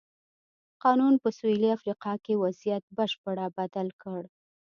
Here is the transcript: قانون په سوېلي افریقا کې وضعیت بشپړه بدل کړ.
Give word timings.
قانون 0.83 1.13
په 1.23 1.29
سوېلي 1.37 1.69
افریقا 1.77 2.13
کې 2.23 2.41
وضعیت 2.43 2.83
بشپړه 2.97 3.45
بدل 3.57 3.87
کړ. 4.01 4.21